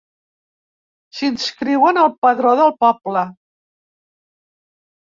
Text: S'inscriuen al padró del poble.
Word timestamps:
S'inscriuen 1.17 2.01
al 2.05 2.11
padró 2.23 2.57
del 2.63 2.75
poble. 2.87 3.27